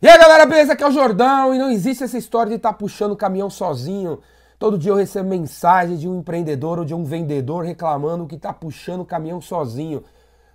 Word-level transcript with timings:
E 0.00 0.06
aí 0.06 0.16
galera, 0.16 0.46
beleza? 0.46 0.74
Aqui 0.74 0.84
é 0.84 0.86
o 0.86 0.92
Jordão 0.92 1.52
e 1.52 1.58
não 1.58 1.72
existe 1.72 2.04
essa 2.04 2.16
história 2.16 2.50
de 2.50 2.54
estar 2.54 2.72
tá 2.72 2.78
puxando 2.78 3.10
o 3.10 3.16
caminhão 3.16 3.50
sozinho. 3.50 4.20
Todo 4.56 4.78
dia 4.78 4.92
eu 4.92 4.96
recebo 4.96 5.28
mensagem 5.28 5.96
de 5.96 6.08
um 6.08 6.20
empreendedor 6.20 6.78
ou 6.78 6.84
de 6.84 6.94
um 6.94 7.02
vendedor 7.02 7.64
reclamando 7.64 8.24
que 8.24 8.36
está 8.36 8.52
puxando 8.52 9.00
o 9.00 9.04
caminhão 9.04 9.40
sozinho. 9.40 10.04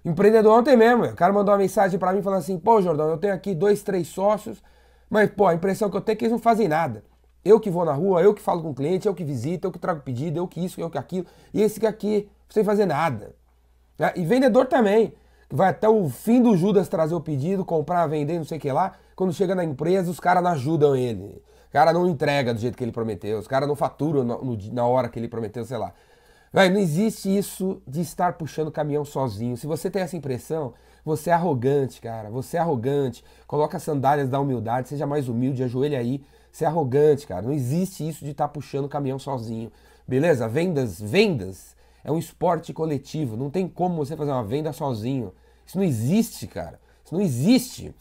Empreendedor 0.06 0.58
ontem 0.58 0.78
mesmo, 0.78 1.04
o 1.04 1.14
cara 1.14 1.34
mandou 1.34 1.54
uma 1.54 1.58
mensagem 1.58 2.00
para 2.00 2.14
mim 2.14 2.22
falando 2.22 2.40
assim: 2.40 2.58
pô, 2.58 2.82
Jordão, 2.82 3.10
eu 3.10 3.18
tenho 3.18 3.34
aqui 3.34 3.54
dois, 3.54 3.84
três 3.84 4.08
sócios, 4.08 4.64
mas 5.10 5.30
pô, 5.30 5.46
a 5.46 5.54
impressão 5.54 5.90
que 5.90 5.98
eu 5.98 6.02
tenho 6.02 6.14
é 6.14 6.18
que 6.20 6.24
eles 6.24 6.32
não 6.32 6.40
fazem 6.40 6.70
nada. 6.70 7.04
Eu 7.44 7.60
que 7.60 7.70
vou 7.70 7.84
na 7.84 7.92
rua, 7.92 8.22
eu 8.22 8.34
que 8.34 8.42
falo 8.42 8.62
com 8.62 8.70
o 8.70 8.74
cliente, 8.74 9.10
eu 9.10 9.14
que 9.14 9.26
visito, 9.26 9.68
eu 9.68 9.74
que 9.74 9.80
trago 9.80 10.00
pedido, 10.00 10.38
eu 10.38 10.48
que 10.48 10.64
isso, 10.64 10.80
eu 10.80 10.90
que 10.90 10.98
aquilo, 10.98 11.26
e 11.54 11.62
esse 11.62 11.86
aqui, 11.86 12.30
sem 12.48 12.64
fazer 12.64 12.86
nada. 12.86 13.36
E 14.16 14.24
vendedor 14.24 14.68
também 14.68 15.14
vai 15.56 15.70
até 15.70 15.88
o 15.88 16.10
fim 16.10 16.42
do 16.42 16.58
Judas 16.58 16.90
trazer 16.90 17.14
o 17.14 17.22
pedido, 17.22 17.64
comprar, 17.64 18.08
vender, 18.08 18.40
não 18.40 18.44
sei 18.44 18.58
o 18.58 18.62
que 18.62 18.72
lá. 18.72 18.94
Quando 19.16 19.32
chega 19.32 19.54
na 19.54 19.64
empresa, 19.64 20.10
os 20.10 20.20
caras 20.20 20.42
não 20.42 20.50
ajudam 20.50 20.96
ele. 20.96 21.44
O 21.70 21.72
cara 21.72 21.94
não 21.94 22.08
entrega 22.08 22.56
do 22.56 22.60
jeito 22.60 22.76
que 22.76 22.84
ele 22.84 22.92
prometeu, 22.92 23.38
os 23.38 23.48
caras 23.48 23.68
não 23.68 23.76
faturam 23.76 24.24
no, 24.24 24.44
no, 24.44 24.74
na 24.74 24.86
hora 24.86 25.08
que 25.08 25.20
ele 25.20 25.28
prometeu, 25.28 25.64
sei 25.64 25.78
lá. 25.78 25.94
Véi, 26.52 26.70
não 26.70 26.80
existe 26.80 27.36
isso 27.36 27.82
de 27.88 28.02
estar 28.02 28.34
puxando 28.34 28.72
caminhão 28.72 29.06
sozinho. 29.06 29.56
Se 29.56 29.68
você 29.68 29.92
tem 29.92 30.02
essa 30.02 30.18
impressão, 30.18 30.74
você 31.06 31.30
é 31.30 31.34
arrogante, 31.34 32.02
cara. 32.02 32.30
Você 32.32 32.58
é 32.58 32.60
arrogante. 32.60 33.24
Coloca 33.46 33.78
as 33.78 33.84
sandálias 33.84 34.30
da 34.30 34.40
humildade, 34.40 34.90
seja 34.90 35.06
mais 35.06 35.30
humilde, 35.30 35.64
ajoelha 35.64 36.00
aí. 36.00 36.24
Você 36.52 36.64
é 36.64 36.68
arrogante, 36.68 37.28
cara. 37.28 37.44
Não 37.44 37.54
existe 37.54 38.08
isso 38.08 38.26
de 38.26 38.32
estar 38.32 38.48
puxando 38.48 38.90
caminhão 38.90 39.20
sozinho. 39.20 39.72
Beleza? 40.08 40.48
Vendas, 40.48 41.00
vendas 41.00 41.76
é 42.04 42.12
um 42.12 42.18
esporte 42.18 42.74
coletivo. 42.74 43.38
Não 43.38 43.50
tem 43.50 43.68
como 43.68 43.98
você 43.98 44.16
fazer 44.16 44.32
uma 44.32 44.44
venda 44.44 44.72
sozinho. 44.74 45.32
Isso 45.66 45.78
não 45.78 45.84
existe, 45.84 46.48
cara. 46.48 46.80
Isso 47.04 47.14
não 47.14 47.22
existe. 47.22 47.94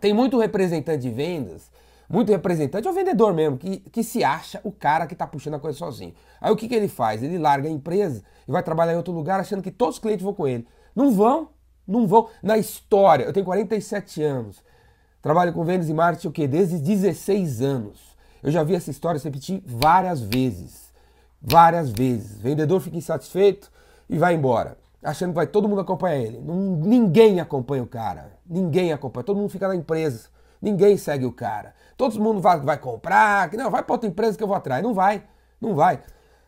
Tem 0.00 0.12
muito 0.12 0.38
representante 0.38 1.02
de 1.02 1.10
vendas, 1.10 1.70
muito 2.08 2.30
representante, 2.30 2.86
é 2.86 2.90
o 2.90 2.94
vendedor 2.94 3.32
mesmo, 3.32 3.56
que, 3.56 3.78
que 3.78 4.02
se 4.02 4.22
acha 4.22 4.60
o 4.62 4.70
cara 4.70 5.06
que 5.06 5.14
está 5.14 5.26
puxando 5.26 5.54
a 5.54 5.58
coisa 5.58 5.78
sozinho. 5.78 6.14
Aí 6.40 6.52
o 6.52 6.56
que, 6.56 6.68
que 6.68 6.74
ele 6.74 6.88
faz? 6.88 7.22
Ele 7.22 7.38
larga 7.38 7.68
a 7.68 7.72
empresa 7.72 8.22
e 8.46 8.52
vai 8.52 8.62
trabalhar 8.62 8.92
em 8.92 8.96
outro 8.96 9.12
lugar 9.12 9.40
achando 9.40 9.62
que 9.62 9.70
todos 9.70 9.96
os 9.96 10.00
clientes 10.00 10.22
vão 10.22 10.34
com 10.34 10.46
ele. 10.46 10.66
Não 10.94 11.12
vão, 11.12 11.48
não 11.86 12.06
vão. 12.06 12.28
Na 12.42 12.58
história, 12.58 13.24
eu 13.24 13.32
tenho 13.32 13.46
47 13.46 14.22
anos, 14.22 14.62
trabalho 15.22 15.52
com 15.52 15.64
vendas 15.64 15.88
e 15.88 15.94
marketing 15.94 16.28
o 16.28 16.32
quê? 16.32 16.46
Desde 16.46 16.78
16 16.78 17.62
anos. 17.62 18.14
Eu 18.42 18.50
já 18.50 18.62
vi 18.62 18.74
essa 18.74 18.90
história 18.90 19.18
se 19.18 19.26
repetir 19.26 19.62
várias 19.64 20.20
vezes. 20.20 20.92
Várias 21.40 21.90
vezes. 21.90 22.38
Vendedor 22.38 22.80
fica 22.80 22.96
insatisfeito 22.96 23.72
e 24.08 24.18
vai 24.18 24.34
embora 24.34 24.83
achando 25.04 25.30
que 25.30 25.36
vai 25.36 25.46
todo 25.46 25.68
mundo 25.68 25.80
acompanhar 25.80 26.16
ele. 26.16 26.40
Não, 26.40 26.56
ninguém 26.56 27.38
acompanha 27.38 27.82
o 27.82 27.86
cara. 27.86 28.32
Ninguém 28.46 28.92
acompanha. 28.92 29.24
Todo 29.24 29.36
mundo 29.36 29.50
fica 29.50 29.68
na 29.68 29.76
empresa. 29.76 30.28
Ninguém 30.60 30.96
segue 30.96 31.26
o 31.26 31.32
cara. 31.32 31.74
Todo 31.96 32.18
mundo 32.20 32.40
vai, 32.40 32.58
vai 32.60 32.78
comprar. 32.78 33.52
Não, 33.52 33.70
vai 33.70 33.82
para 33.82 33.92
outra 33.92 34.08
empresa 34.08 34.36
que 34.36 34.42
eu 34.42 34.48
vou 34.48 34.56
atrás. 34.56 34.82
Não 34.82 34.94
vai. 34.94 35.22
Não 35.60 35.74
vai. 35.74 36.00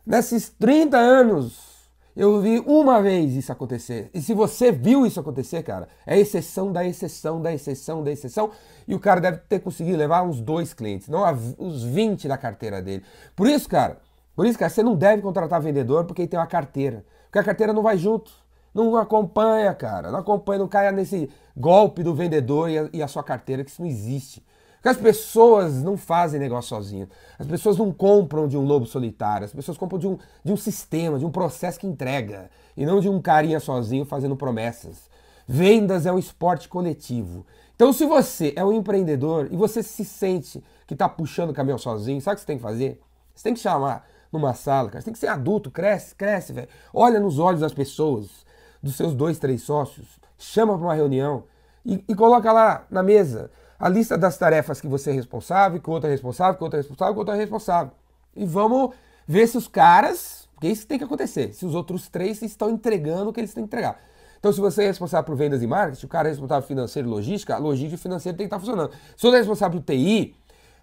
Nesses 0.05 0.49
30 0.49 0.97
anos, 0.97 1.67
eu 2.15 2.41
vi 2.41 2.59
uma 2.65 3.01
vez 3.01 3.35
isso 3.35 3.51
acontecer. 3.51 4.09
E 4.13 4.21
se 4.21 4.33
você 4.33 4.71
viu 4.71 5.05
isso 5.05 5.19
acontecer, 5.19 5.61
cara, 5.61 5.87
é 6.05 6.17
exceção 6.17 6.71
da 6.71 6.83
exceção 6.83 7.41
da 7.41 7.53
exceção 7.53 8.03
da 8.03 8.11
exceção. 8.11 8.49
E 8.87 8.95
o 8.95 8.99
cara 8.99 9.21
deve 9.21 9.37
ter 9.37 9.59
conseguido 9.59 9.97
levar 9.97 10.23
uns 10.23 10.41
dois 10.41 10.73
clientes, 10.73 11.07
não 11.07 11.23
uns 11.59 11.83
20 11.83 12.27
da 12.27 12.37
carteira 12.37 12.81
dele. 12.81 13.03
Por 13.35 13.47
isso, 13.47 13.69
cara, 13.69 13.99
por 14.35 14.45
isso, 14.45 14.57
cara, 14.57 14.69
você 14.69 14.81
não 14.81 14.95
deve 14.95 15.21
contratar 15.21 15.61
vendedor 15.61 16.05
porque 16.05 16.23
ele 16.23 16.29
tem 16.29 16.39
uma 16.39 16.47
carteira. 16.47 17.05
Porque 17.25 17.39
a 17.39 17.43
carteira 17.43 17.73
não 17.73 17.83
vai 17.83 17.97
junto. 17.97 18.31
Não 18.77 18.95
acompanha, 18.95 19.73
cara. 19.73 20.11
Não 20.11 20.19
acompanha, 20.19 20.59
não 20.59 20.67
caia 20.67 20.91
nesse 20.91 21.27
golpe 21.55 22.03
do 22.03 22.13
vendedor 22.13 22.69
e 22.69 22.77
a, 22.77 22.89
e 22.93 23.01
a 23.01 23.07
sua 23.07 23.23
carteira, 23.23 23.63
que 23.63 23.71
isso 23.71 23.81
não 23.81 23.89
existe. 23.89 24.45
Porque 24.75 24.89
as 24.89 24.97
pessoas 24.97 25.81
não 25.81 25.97
fazem 25.97 26.39
negócio 26.39 26.69
sozinhas. 26.69 27.09
As 27.39 27.47
pessoas 27.47 27.75
não 27.75 27.91
compram 27.91 28.47
de 28.47 28.55
um 28.55 28.61
lobo 28.61 28.85
solitário. 28.85 29.45
As 29.45 29.51
pessoas 29.51 29.79
compram 29.79 29.97
de 29.97 30.07
um, 30.07 30.19
de 30.43 30.53
um 30.53 30.55
sistema, 30.55 31.17
de 31.17 31.25
um 31.25 31.31
processo 31.31 31.79
que 31.79 31.87
entrega. 31.87 32.51
E 32.77 32.85
não 32.85 32.99
de 32.99 33.09
um 33.09 33.19
carinha 33.19 33.59
sozinho 33.59 34.05
fazendo 34.05 34.35
promessas. 34.35 35.09
Vendas 35.47 36.05
é 36.05 36.11
um 36.11 36.19
esporte 36.19 36.69
coletivo. 36.69 37.47
Então, 37.75 37.91
se 37.91 38.05
você 38.05 38.53
é 38.55 38.63
um 38.63 38.71
empreendedor 38.71 39.47
e 39.51 39.57
você 39.57 39.81
se 39.81 40.05
sente 40.05 40.63
que 40.85 40.93
está 40.93 41.09
puxando 41.09 41.49
o 41.49 41.53
caminhão 41.53 41.79
sozinho, 41.79 42.21
sabe 42.21 42.33
o 42.33 42.35
que 42.35 42.41
você 42.41 42.47
tem 42.47 42.57
que 42.57 42.63
fazer? 42.63 43.01
Você 43.33 43.43
tem 43.43 43.55
que 43.55 43.59
chamar 43.59 44.07
numa 44.31 44.53
sala, 44.53 44.89
cara. 44.89 45.01
Você 45.01 45.05
tem 45.05 45.13
que 45.13 45.19
ser 45.19 45.29
adulto, 45.29 45.71
cresce, 45.71 46.13
cresce, 46.13 46.53
velho. 46.53 46.69
Olha 46.93 47.19
nos 47.19 47.39
olhos 47.39 47.61
das 47.61 47.73
pessoas 47.73 48.45
dos 48.81 48.95
seus 48.95 49.13
dois, 49.13 49.39
três 49.39 49.63
sócios, 49.63 50.07
chama 50.37 50.77
para 50.77 50.87
uma 50.87 50.93
reunião 50.93 51.43
e, 51.85 52.03
e, 52.07 52.15
coloca 52.15 52.51
lá 52.51 52.85
na 52.89 53.01
mesa 53.01 53.49
a 53.79 53.87
lista 53.87 54.17
das 54.17 54.37
tarefas 54.37 54.81
que 54.81 54.87
você 54.87 55.11
é 55.11 55.13
responsável, 55.13 55.79
que 55.79 55.89
o 55.89 55.93
outro 55.93 56.07
é 56.07 56.11
responsável, 56.11 56.55
que 56.55 56.61
o 56.61 56.65
outro 56.65 56.77
é 56.77 56.81
responsável, 56.81 57.13
que 57.13 57.17
o 57.17 57.21
outro 57.21 57.33
é 57.33 57.37
responsável. 57.37 57.91
E 58.35 58.45
vamos 58.45 58.93
ver 59.27 59.47
se 59.47 59.57
os 59.57 59.67
caras, 59.67 60.47
porque 60.53 60.67
isso 60.67 60.85
tem 60.85 60.97
que 60.97 61.03
acontecer, 61.03 61.53
se 61.53 61.65
os 61.65 61.73
outros 61.73 62.09
três 62.09 62.41
estão 62.41 62.69
entregando 62.69 63.29
o 63.29 63.33
que 63.33 63.39
eles 63.39 63.53
têm 63.53 63.63
que 63.63 63.67
entregar. 63.67 63.99
Então, 64.39 64.51
se 64.51 64.59
você 64.59 64.83
é 64.83 64.87
responsável 64.87 65.25
por 65.25 65.35
vendas 65.35 65.61
e 65.61 65.67
marketing, 65.67 66.05
o 66.05 66.09
cara 66.09 66.27
é 66.27 66.31
responsável 66.31 66.61
por 66.61 66.67
financeiro 66.67 67.07
e 67.07 67.11
logística, 67.11 67.55
a 67.55 67.57
logística 67.57 67.95
e 67.95 67.97
financeiro 67.97 68.37
tem 68.37 68.47
que 68.47 68.55
estar 68.55 68.59
funcionando. 68.59 68.91
Se 69.15 69.23
você 69.23 69.35
é 69.35 69.39
responsável 69.39 69.81
por 69.81 69.85
TI 69.85 70.35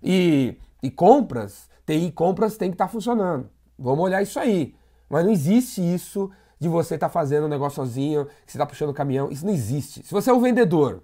e, 0.02 0.56
e 0.82 0.90
compras, 0.90 1.68
TI 1.86 2.06
e 2.06 2.12
compras 2.12 2.56
tem 2.56 2.70
que 2.70 2.74
estar 2.74 2.88
funcionando. 2.88 3.48
Vamos 3.78 4.04
olhar 4.04 4.22
isso 4.22 4.38
aí. 4.38 4.74
Mas 5.08 5.24
não 5.24 5.32
existe 5.32 5.80
isso 5.80 6.30
de 6.58 6.68
você 6.68 6.94
estar 6.94 7.08
tá 7.08 7.12
fazendo 7.12 7.44
um 7.44 7.48
negócio 7.48 7.76
sozinho, 7.76 8.26
que 8.46 8.52
você 8.52 8.58
está 8.58 8.66
puxando 8.66 8.90
o 8.90 8.94
caminhão. 8.94 9.30
Isso 9.30 9.44
não 9.44 9.52
existe. 9.52 10.02
Se 10.04 10.12
você 10.12 10.30
é 10.30 10.32
um 10.32 10.40
vendedor 10.40 11.02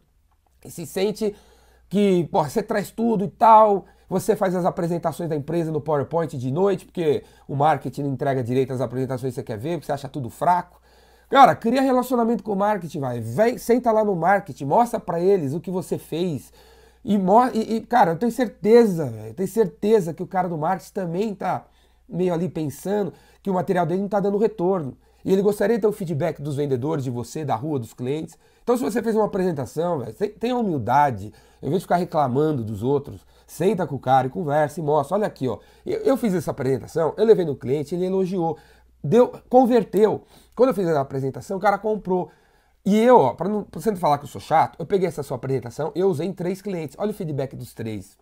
e 0.65 0.71
se 0.71 0.87
sente 0.87 1.35
que 1.89 2.25
porra, 2.31 2.49
você 2.49 2.63
traz 2.63 2.91
tudo 2.91 3.25
e 3.25 3.29
tal, 3.29 3.87
você 4.09 4.37
faz 4.37 4.55
as 4.55 4.65
apresentações 4.65 5.29
da 5.29 5.37
empresa 5.37 5.71
no 5.71 5.81
PowerPoint 5.81 6.37
de 6.37 6.51
noite, 6.51 6.85
porque 6.85 7.25
o 7.47 7.55
marketing 7.55 8.03
não 8.03 8.13
entrega 8.13 8.43
direito 8.43 8.73
às 8.73 8.81
apresentações 8.81 9.33
que 9.33 9.41
você 9.41 9.43
quer 9.43 9.59
ver, 9.59 9.73
porque 9.75 9.87
você 9.87 9.93
acha 9.93 10.09
tudo 10.09 10.31
fraco. 10.31 10.81
Cara, 11.29 11.55
cria 11.55 11.81
relacionamento 11.81 12.43
com 12.43 12.53
o 12.53 12.57
marketing, 12.57 12.99
vai. 12.99 13.21
Vem, 13.21 13.57
senta 13.57 13.93
lá 13.93 14.05
no 14.05 14.17
marketing, 14.17 14.65
mostra 14.65 14.99
para 14.99 15.21
eles 15.21 15.55
o 15.55 15.61
que 15.61 15.71
você 15.71 15.97
fez. 15.97 16.53
E, 17.05 17.17
e, 17.55 17.77
e 17.77 17.81
cara, 17.83 18.13
eu 18.13 18.17
tenho 18.17 18.33
certeza, 18.33 19.13
eu 19.29 19.35
tenho 19.35 19.49
certeza 19.49 20.13
que 20.13 20.23
o 20.23 20.27
cara 20.27 20.49
do 20.49 20.59
marketing 20.59 20.93
também 20.93 21.35
tá 21.35 21.65
meio 22.09 22.35
ali 22.35 22.49
pensando 22.49 23.13
que 23.43 23.49
o 23.49 23.55
material 23.55 23.87
dele 23.87 24.03
não 24.03 24.09
tá 24.09 24.19
dando 24.19 24.39
retorno. 24.39 24.97
E 25.25 25.33
ele 25.33 25.43
gostaria 25.43 25.77
de 25.77 25.83
ter 25.83 25.87
o 25.87 25.93
feedback 25.93 26.41
dos 26.41 26.57
vendedores, 26.57 27.05
de 27.05 27.11
você, 27.11 27.45
da 27.45 27.55
rua, 27.55 27.79
dos 27.79 27.93
clientes. 27.93 28.39
Então, 28.63 28.77
se 28.77 28.83
você 28.83 29.03
fez 29.03 29.15
uma 29.15 29.27
apresentação, 29.27 30.03
tenha 30.39 30.57
humildade, 30.57 31.33
em 31.63 31.69
vez 31.69 31.81
de 31.81 31.85
ficar 31.85 31.97
reclamando 31.97 32.65
dos 32.65 32.83
outros, 32.83 33.27
senta 33.47 33.87
com 33.87 33.97
o 33.97 33.99
cara 33.99 34.27
e 34.27 34.31
conversa 34.31 34.81
e 34.81 34.83
mostra. 34.83 35.17
Olha 35.17 35.27
aqui, 35.27 35.49
ó, 35.49 35.59
eu, 35.85 36.01
eu 36.01 36.17
fiz 36.17 36.35
essa 36.35 36.51
apresentação, 36.51 37.15
eu 37.17 37.25
levei 37.25 37.45
no 37.45 37.57
cliente, 37.57 37.95
ele 37.95 38.07
elogiou, 38.07 38.57
deu, 39.03 39.33
converteu. 39.49 40.23
Quando 40.55 40.71
eu 40.71 40.75
fiz 40.75 40.87
a 40.89 41.01
apresentação, 41.01 41.59
o 41.59 41.61
cara 41.61 41.79
comprou. 41.79 42.31
E 42.85 42.99
eu, 42.99 43.19
ó, 43.19 43.35
para 43.35 43.49
não, 43.49 43.67
você 43.71 43.91
não 43.91 43.99
falar 43.99 44.19
que 44.19 44.25
eu 44.25 44.29
sou 44.29 44.41
chato, 44.41 44.77
eu 44.79 44.87
peguei 44.87 45.07
essa 45.07 45.23
sua 45.23 45.37
apresentação, 45.37 45.93
eu 45.95 46.09
usei 46.09 46.27
em 46.27 46.33
três 46.33 46.63
clientes. 46.63 46.97
Olha 46.99 47.11
o 47.11 47.15
feedback 47.15 47.55
dos 47.55 47.75
três. 47.75 48.17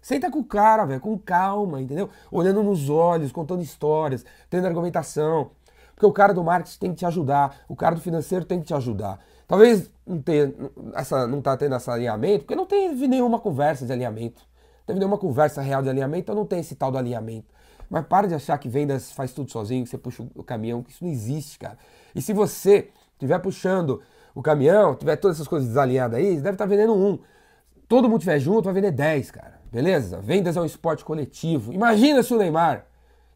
Senta 0.00 0.30
com 0.30 0.40
o 0.40 0.44
cara, 0.44 0.84
velho, 0.84 1.00
com 1.00 1.18
calma, 1.18 1.80
entendeu? 1.80 2.10
Olhando 2.30 2.62
nos 2.62 2.90
olhos, 2.90 3.32
contando 3.32 3.62
histórias, 3.62 4.24
tendo 4.50 4.66
argumentação. 4.66 5.50
Porque 5.94 6.06
o 6.06 6.12
cara 6.12 6.34
do 6.34 6.42
marketing 6.42 6.78
tem 6.78 6.90
que 6.90 6.96
te 6.96 7.06
ajudar, 7.06 7.56
o 7.68 7.76
cara 7.76 7.94
do 7.94 8.00
financeiro 8.00 8.44
tem 8.44 8.60
que 8.60 8.66
te 8.66 8.74
ajudar. 8.74 9.20
Talvez 9.46 9.90
não, 10.06 10.20
ter, 10.20 10.54
essa, 10.94 11.26
não 11.26 11.40
tá 11.40 11.56
tendo 11.56 11.76
esse 11.76 11.90
alinhamento, 11.90 12.40
porque 12.40 12.56
não 12.56 12.66
teve 12.66 13.06
nenhuma 13.06 13.38
conversa 13.38 13.86
de 13.86 13.92
alinhamento. 13.92 14.40
Não 14.80 14.86
teve 14.86 14.98
nenhuma 14.98 15.18
conversa 15.18 15.62
real 15.62 15.82
de 15.82 15.88
alinhamento, 15.88 16.22
então 16.22 16.34
não 16.34 16.46
tem 16.46 16.60
esse 16.60 16.74
tal 16.74 16.90
do 16.90 16.98
alinhamento. 16.98 17.46
Mas 17.88 18.06
para 18.06 18.26
de 18.26 18.34
achar 18.34 18.58
que 18.58 18.68
vendas 18.68 19.12
faz 19.12 19.32
tudo 19.32 19.50
sozinho, 19.50 19.84
que 19.84 19.90
você 19.90 19.98
puxa 19.98 20.26
o 20.34 20.42
caminhão, 20.42 20.82
que 20.82 20.90
isso 20.90 21.04
não 21.04 21.10
existe, 21.10 21.58
cara. 21.58 21.78
E 22.14 22.20
se 22.20 22.32
você 22.32 22.88
estiver 23.12 23.38
puxando 23.38 24.02
o 24.34 24.42
caminhão, 24.42 24.94
tiver 24.94 25.16
todas 25.16 25.36
essas 25.36 25.46
coisas 25.46 25.68
desalinhadas 25.68 26.18
aí, 26.18 26.36
deve 26.36 26.50
estar 26.50 26.64
tá 26.64 26.66
vendendo 26.66 26.94
um. 26.94 27.18
Todo 27.86 28.08
mundo 28.08 28.18
estiver 28.18 28.38
junto, 28.38 28.64
vai 28.64 28.74
vender 28.74 28.90
10, 28.90 29.30
cara. 29.30 29.60
Beleza? 29.70 30.20
Vendas 30.20 30.56
é 30.56 30.60
um 30.60 30.64
esporte 30.64 31.04
coletivo. 31.04 31.72
Imagina 31.72 32.22
se 32.22 32.32
o 32.32 32.38
Neymar, 32.38 32.86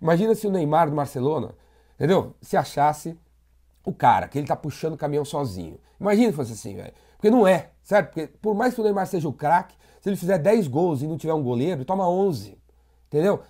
imagina 0.01 0.35
se 0.35 0.47
o 0.47 0.51
Neymar 0.51 0.89
do 0.89 0.97
Barcelona 0.97 1.51
Entendeu? 1.99 2.37
Se 2.41 2.57
achasse 2.57 3.19
o 3.85 3.93
cara, 3.93 4.29
que 4.29 4.39
ele 4.39 4.47
tá 4.47 4.55
puxando 4.55 4.93
o 4.95 4.97
caminhão 4.97 5.25
sozinho. 5.25 5.81
Imagina 6.01 6.31
se 6.31 6.37
fosse 6.37 6.53
assim, 6.53 6.77
velho. 6.77 6.93
Porque 7.17 7.29
não 7.29 7.47
é, 7.47 7.71
certo? 7.83 8.13
Porque 8.13 8.29
por 8.41 8.55
mais 8.55 8.73
que 8.73 8.81
o 8.81 8.85
Neymar 8.85 9.09
seja 9.09 9.29
o 9.29 9.33
craque, 9.33 9.75
se 10.01 10.09
ele 10.09 10.17
fizer 10.17 10.39
10 10.39 10.69
gols 10.69 11.03
e 11.03 11.07
não 11.09 11.19
tiver 11.19 11.35
um 11.35 11.43
goleiro, 11.43 11.85
toma 11.85 12.09
11. 12.09 12.57
Entendeu? 13.09 13.43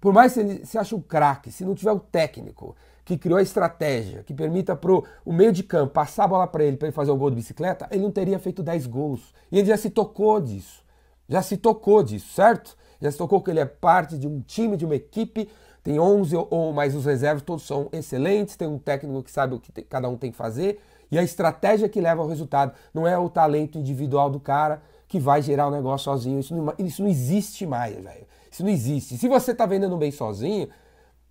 Por 0.00 0.14
mais 0.14 0.32
que 0.32 0.40
ele 0.40 0.64
se 0.64 0.78
ache 0.78 0.94
o 0.94 1.02
craque, 1.02 1.52
se 1.52 1.62
não 1.62 1.74
tiver 1.74 1.92
o 1.92 2.00
técnico 2.00 2.74
que 3.04 3.18
criou 3.18 3.38
a 3.38 3.42
estratégia 3.42 4.22
que 4.22 4.32
permita 4.32 4.74
pro 4.74 5.04
o 5.24 5.32
meio 5.32 5.52
de 5.52 5.62
campo 5.62 5.92
passar 5.92 6.24
a 6.24 6.28
bola 6.28 6.46
para 6.46 6.64
ele 6.64 6.76
para 6.78 6.88
ele 6.88 6.94
fazer 6.94 7.10
um 7.10 7.18
gol 7.18 7.28
de 7.28 7.36
bicicleta, 7.36 7.86
ele 7.90 8.02
não 8.02 8.10
teria 8.10 8.38
feito 8.38 8.62
10 8.62 8.86
gols. 8.86 9.34
E 9.52 9.58
ele 9.58 9.66
já 9.66 9.76
se 9.76 9.90
tocou 9.90 10.40
disso. 10.40 10.82
Já 11.28 11.42
se 11.42 11.58
tocou 11.58 12.02
disso, 12.02 12.32
certo? 12.32 12.76
Já 13.00 13.10
se 13.10 13.18
tocou 13.18 13.42
que 13.42 13.50
ele 13.50 13.60
é 13.60 13.64
parte 13.66 14.16
de 14.16 14.26
um 14.26 14.40
time, 14.40 14.76
de 14.76 14.84
uma 14.84 14.94
equipe 14.94 15.48
tem 15.82 15.98
11 15.98 16.36
ou 16.50 16.72
mais 16.72 16.94
os 16.94 17.04
reservas, 17.04 17.42
todos 17.42 17.66
são 17.66 17.88
excelentes, 17.92 18.56
tem 18.56 18.68
um 18.68 18.78
técnico 18.78 19.22
que 19.22 19.30
sabe 19.30 19.54
o 19.54 19.60
que 19.60 19.82
cada 19.82 20.08
um 20.08 20.16
tem 20.16 20.30
que 20.30 20.36
fazer, 20.36 20.80
e 21.10 21.18
a 21.18 21.22
estratégia 21.22 21.88
que 21.88 22.00
leva 22.00 22.22
ao 22.22 22.28
resultado 22.28 22.72
não 22.94 23.06
é 23.06 23.18
o 23.18 23.28
talento 23.28 23.78
individual 23.78 24.30
do 24.30 24.38
cara, 24.38 24.82
que 25.08 25.18
vai 25.18 25.42
gerar 25.42 25.66
o 25.66 25.70
negócio 25.70 26.04
sozinho. 26.04 26.38
Isso 26.38 26.54
não, 26.54 26.72
isso 26.78 27.02
não 27.02 27.10
existe 27.10 27.66
mais, 27.66 27.96
velho. 27.96 28.26
Isso 28.50 28.62
não 28.62 28.70
existe. 28.70 29.18
Se 29.18 29.26
você 29.26 29.50
está 29.50 29.66
vendendo 29.66 29.96
bem 29.96 30.12
sozinho, 30.12 30.68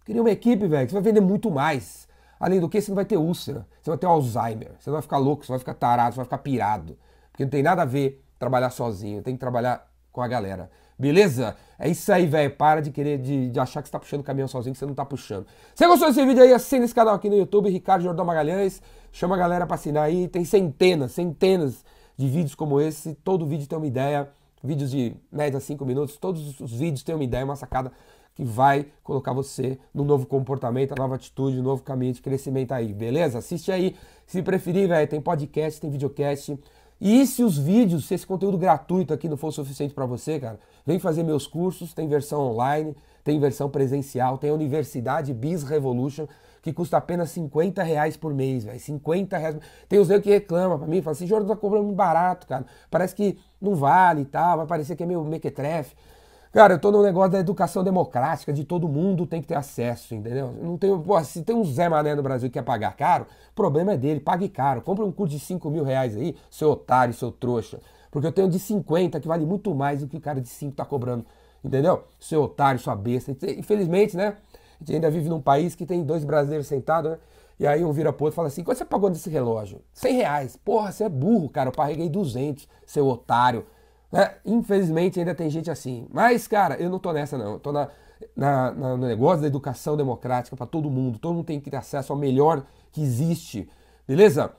cria 0.04 0.22
uma 0.22 0.32
equipe, 0.32 0.68
velho, 0.68 0.86
que 0.86 0.92
você 0.92 1.00
vai 1.00 1.14
vender 1.14 1.22
muito 1.22 1.50
mais. 1.50 2.08
Além 2.38 2.60
do 2.60 2.68
que, 2.68 2.82
você 2.82 2.92
não 2.92 2.96
vai 2.96 3.06
ter 3.06 3.18
úlcera, 3.18 3.66
você 3.82 3.90
vai 3.90 3.98
ter 3.98 4.06
Alzheimer, 4.06 4.72
você 4.80 4.92
vai 4.92 5.02
ficar 5.02 5.18
louco, 5.18 5.46
você 5.46 5.52
vai 5.52 5.60
ficar 5.60 5.74
tarado, 5.74 6.14
você 6.14 6.18
vai 6.18 6.26
ficar 6.26 6.38
pirado. 6.40 6.98
Porque 7.32 7.44
não 7.44 7.50
tem 7.50 7.64
nada 7.64 7.84
a 7.84 7.86
ver 7.86 8.22
trabalhar 8.38 8.70
sozinho, 8.70 9.22
tem 9.22 9.34
que 9.34 9.40
trabalhar 9.40 9.90
com 10.12 10.22
a 10.22 10.28
galera. 10.28 10.70
Beleza? 10.98 11.56
É 11.80 11.88
isso 11.88 12.12
aí, 12.12 12.28
velho. 12.28 12.52
Para 12.52 12.82
de 12.82 12.92
querer, 12.92 13.18
de, 13.18 13.50
de, 13.50 13.60
achar 13.60 13.82
que 13.82 13.88
você 13.88 13.92
tá 13.94 14.00
puxando 14.00 14.20
o 14.20 14.24
caminhão 14.24 14.50
sozinho, 14.50 14.74
que 14.74 14.80
você 14.80 14.86
não 14.86 14.94
tá 14.94 15.06
puxando. 15.06 15.48
Se 15.74 15.88
gostou 15.88 16.10
desse 16.10 16.26
vídeo 16.26 16.44
aí, 16.44 16.54
assina 16.54 16.84
esse 16.84 16.94
canal 16.94 17.16
aqui 17.16 17.30
no 17.30 17.38
YouTube, 17.38 17.70
Ricardo 17.70 18.02
Jordão 18.04 18.26
Magalhães. 18.26 18.82
Chama 19.14 19.36
a 19.36 19.38
galera 19.38 19.66
pra 19.66 19.76
assinar 19.76 20.04
aí. 20.04 20.28
Tem 20.28 20.44
centenas, 20.44 21.14
centenas 21.14 21.86
de 22.18 22.28
vídeos 22.28 22.54
como 22.54 22.82
esse. 22.82 23.16
Todo 23.24 23.46
vídeo 23.46 23.66
tem 23.66 23.78
uma 23.78 23.88
ideia. 23.88 24.30
Vídeos 24.62 24.92
de 24.92 25.16
média 25.32 25.58
5 25.58 25.86
minutos. 25.86 26.18
Todos 26.18 26.60
os 26.60 26.74
vídeos 26.74 27.02
têm 27.02 27.16
uma 27.16 27.24
ideia, 27.24 27.46
uma 27.46 27.56
sacada 27.56 27.94
que 28.36 28.44
vai 28.44 28.88
colocar 29.04 29.34
você 29.34 29.78
no 29.94 30.04
novo 30.04 30.26
comportamento, 30.26 30.94
a 30.94 30.96
nova 30.96 31.16
atitude, 31.16 31.58
no 31.58 31.64
novo 31.64 31.84
caminho 31.84 32.14
de 32.14 32.22
crescimento 32.22 32.72
aí, 32.72 32.94
beleza? 32.94 33.38
Assiste 33.38 33.72
aí. 33.72 33.96
Se 34.26 34.42
preferir, 34.42 34.88
velho, 34.88 35.08
tem 35.10 35.20
podcast, 35.20 35.80
tem 35.80 35.90
videocast. 35.90 36.58
E 37.02 37.26
se 37.26 37.44
os 37.44 37.58
vídeos, 37.58 38.08
se 38.08 38.14
esse 38.14 38.28
conteúdo 38.28 38.58
gratuito 38.58 39.14
aqui 39.14 39.30
não 39.30 39.38
for 39.38 39.52
suficiente 39.52 39.94
para 39.94 40.06
você, 40.06 40.40
cara, 40.40 40.60
vem 40.86 41.00
fazer 41.00 41.24
meus 41.24 41.48
cursos, 41.48 41.94
tem 41.94 42.08
versão 42.08 42.42
online, 42.42 42.96
tem 43.24 43.40
versão 43.40 43.70
presencial, 43.70 44.38
tem 44.38 44.50
a 44.50 44.54
Universidade 44.54 45.34
Biz 45.34 45.64
Revolution, 45.64 46.28
que 46.62 46.74
custa 46.74 46.98
apenas 46.98 47.32
50 47.32 47.82
reais 47.84 48.18
por 48.18 48.34
mês, 48.34 48.66
velho. 48.66 48.80
50 48.80 49.38
reais. 49.38 49.58
Tem 49.88 49.98
os 49.98 50.10
que 50.22 50.30
reclamam 50.30 50.78
pra 50.78 50.88
mim, 50.88 51.02
fala 51.02 51.14
assim, 51.14 51.26
Jordan 51.26 51.48
tá 51.48 51.56
cobrando 51.56 51.92
barato, 51.94 52.46
cara. 52.46 52.66
Parece 52.92 53.16
que 53.16 53.38
não 53.62 53.76
vale 53.76 54.22
e 54.22 54.26
tal, 54.26 54.58
vai 54.58 54.68
parecer 54.68 54.96
que 54.96 55.04
é 55.04 55.06
meio 55.06 55.24
mequetrefe. 55.24 55.96
Cara, 56.52 56.74
eu 56.74 56.80
tô 56.80 56.92
no 56.92 57.04
negócio 57.04 57.32
da 57.32 57.40
educação 57.40 57.84
democrática, 57.84 58.52
de 58.52 58.64
todo 58.64 58.90
mundo 58.90 59.28
tem 59.28 59.40
que 59.40 59.48
ter 59.48 59.54
acesso, 59.54 60.16
entendeu? 60.16 60.52
Não 60.52 60.80
tem, 60.80 61.00
pô, 61.00 61.24
se 61.24 61.44
tem 61.44 61.56
um 61.56 61.64
Zé 61.64 61.88
Mané 61.88 62.16
no 62.16 62.24
Brasil 62.24 62.50
que 62.50 62.54
quer 62.54 62.64
pagar 62.64 62.96
caro, 62.96 63.28
o 63.52 63.54
problema 63.54 63.94
é 63.94 63.98
dele, 63.98 64.20
pague 64.20 64.50
caro. 64.50 64.82
Compre 64.82 65.06
um 65.06 65.12
curso 65.12 65.36
de 65.36 65.40
5 65.40 65.70
mil 65.70 65.84
reais 65.84 66.18
aí, 66.18 66.36
seu 66.50 66.72
otário, 66.72 67.14
seu 67.14 67.32
trouxa. 67.32 67.80
Porque 68.10 68.26
eu 68.26 68.32
tenho 68.32 68.50
de 68.50 68.58
50, 68.58 69.20
que 69.20 69.28
vale 69.28 69.46
muito 69.46 69.76
mais 69.76 70.00
do 70.00 70.08
que 70.08 70.18
o 70.18 70.22
cara 70.22 70.42
de 70.42 70.50
5 70.50 70.76
tá 70.76 70.84
cobrando, 70.84 71.24
entendeu? 71.64 72.04
Seu 72.20 72.42
otário, 72.42 72.80
sua 72.80 72.96
besta. 72.96 73.32
Infelizmente, 73.56 74.18
né? 74.18 74.30
A 74.82 74.84
gente 74.84 74.96
ainda 74.96 75.12
vive 75.12 75.30
num 75.30 75.42
país 75.42 75.76
que 75.76 75.86
tem 75.86 76.04
dois 76.04 76.24
brasileiros 76.24 76.66
sentados, 76.66 77.12
né? 77.12 77.18
E 77.60 77.68
aí 77.68 77.86
um 77.86 77.92
vira 77.92 78.12
pro 78.12 78.26
outro 78.26 78.36
e 78.36 78.38
fala 78.38 78.48
assim, 78.48 78.64
quanto 78.64 78.78
você 78.78 78.86
pagou 78.86 79.10
nesse 79.10 79.30
relógio? 79.30 79.82
100 79.94 80.16
reais. 80.16 80.58
Porra, 80.58 80.92
você 80.92 81.04
é 81.04 81.10
burro, 81.10 81.48
cara, 81.48 81.70
eu 81.70 81.74
paguei 81.74 82.10
200, 82.10 82.68
seu 82.88 83.06
otário. 83.06 83.66
Né? 84.12 84.36
Infelizmente 84.46 85.20
ainda 85.20 85.36
tem 85.36 85.50
gente 85.50 85.70
assim. 85.70 86.08
Mas, 86.12 86.48
cara, 86.48 86.76
eu 86.76 86.90
não 86.90 87.00
tô 87.00 87.12
nessa, 87.14 87.38
não. 87.38 87.54
Eu 87.54 87.60
tô 87.60 87.72
na, 87.72 87.90
na, 88.36 88.72
na 88.72 88.98
no 88.98 89.08
negócio 89.08 89.42
da 89.42 89.48
educação 89.48 89.96
democrática 89.96 90.56
para 90.56 90.66
todo 90.66 90.90
mundo. 90.90 91.20
Todo 91.20 91.36
mundo 91.36 91.46
tem 91.46 91.60
que 91.60 91.70
ter 91.70 91.78
acesso 91.78 92.12
ao 92.12 92.18
melhor 92.18 92.64
que 92.92 93.02
existe. 93.02 93.70
Beleza? 94.08 94.52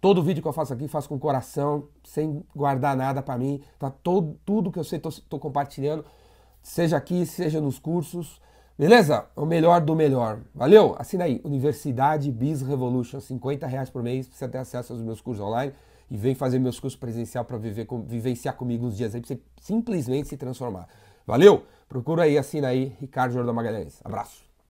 Todo 0.00 0.22
vídeo 0.22 0.42
que 0.42 0.48
eu 0.48 0.52
faço 0.52 0.72
aqui, 0.72 0.88
faço 0.88 1.08
com 1.08 1.16
coração, 1.16 1.88
sem 2.02 2.44
guardar 2.54 2.96
nada 2.96 3.22
para 3.22 3.38
mim. 3.38 3.62
Tá 3.78 3.88
todo, 3.88 4.36
tudo 4.44 4.72
que 4.72 4.78
eu 4.78 4.84
sei, 4.84 4.98
tô, 4.98 5.10
tô 5.28 5.38
compartilhando. 5.38 6.04
Seja 6.60 6.96
aqui, 6.96 7.24
seja 7.24 7.60
nos 7.60 7.78
cursos. 7.78 8.40
Beleza? 8.76 9.26
O 9.36 9.46
melhor 9.46 9.80
do 9.80 9.94
melhor. 9.94 10.40
Valeu? 10.52 10.96
Assina 10.98 11.24
aí. 11.24 11.40
Universidade 11.44 12.32
Biz 12.32 12.62
Revolution. 12.62 13.20
50 13.20 13.64
reais 13.66 13.90
por 13.90 14.02
mês 14.02 14.26
pra 14.26 14.36
você 14.36 14.48
ter 14.48 14.58
acesso 14.58 14.92
aos 14.92 15.02
meus 15.02 15.20
cursos 15.20 15.44
online 15.44 15.72
e 16.10 16.16
vem 16.16 16.34
fazer 16.34 16.58
meus 16.58 16.78
cursos 16.78 16.98
presencial 16.98 17.44
para 17.44 17.56
viver, 17.58 17.86
vivenciar 18.06 18.56
comigo 18.56 18.86
uns 18.86 18.96
dias 18.96 19.14
aí, 19.14 19.20
para 19.20 19.28
você 19.28 19.40
simplesmente 19.60 20.28
se 20.28 20.36
transformar. 20.36 20.88
Valeu? 21.26 21.64
Procura 21.88 22.24
aí, 22.24 22.38
assina 22.38 22.68
aí, 22.68 22.96
Ricardo 23.00 23.32
Jordão 23.32 23.54
Magalhães. 23.54 24.00
Abraço. 24.04 24.51